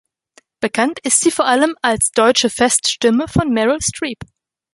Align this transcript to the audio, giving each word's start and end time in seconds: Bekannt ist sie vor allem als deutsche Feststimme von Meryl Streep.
Bekannt 0.61 0.99
ist 1.03 1.19
sie 1.21 1.29
vor 1.29 1.45
allem 1.45 1.75
als 1.83 2.09
deutsche 2.09 2.49
Feststimme 2.49 3.27
von 3.27 3.53
Meryl 3.53 3.77
Streep. 3.83 4.17